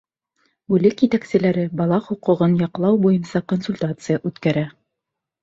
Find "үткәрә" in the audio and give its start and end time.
4.33-4.67